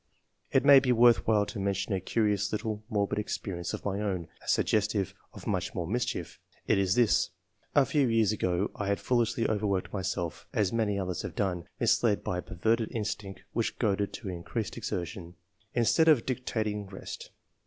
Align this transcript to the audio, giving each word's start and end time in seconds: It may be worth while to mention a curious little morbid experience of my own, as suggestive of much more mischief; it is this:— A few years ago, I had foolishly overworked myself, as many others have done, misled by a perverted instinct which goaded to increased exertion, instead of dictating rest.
It 0.51 0.65
may 0.65 0.79
be 0.79 0.91
worth 0.91 1.27
while 1.27 1.45
to 1.45 1.59
mention 1.59 1.93
a 1.93 1.99
curious 1.99 2.51
little 2.51 2.81
morbid 2.89 3.19
experience 3.19 3.71
of 3.75 3.85
my 3.85 3.99
own, 3.99 4.29
as 4.43 4.49
suggestive 4.51 5.13
of 5.31 5.45
much 5.45 5.75
more 5.75 5.85
mischief; 5.85 6.39
it 6.65 6.79
is 6.79 6.95
this:— 6.95 7.29
A 7.75 7.85
few 7.85 8.07
years 8.07 8.31
ago, 8.31 8.71
I 8.73 8.87
had 8.87 8.99
foolishly 8.99 9.47
overworked 9.47 9.93
myself, 9.93 10.47
as 10.53 10.73
many 10.73 10.97
others 10.97 11.21
have 11.21 11.35
done, 11.35 11.65
misled 11.79 12.23
by 12.23 12.39
a 12.39 12.41
perverted 12.41 12.89
instinct 12.91 13.43
which 13.53 13.77
goaded 13.77 14.11
to 14.13 14.29
increased 14.29 14.75
exertion, 14.75 15.35
instead 15.75 16.07
of 16.07 16.25
dictating 16.25 16.87
rest. 16.87 17.29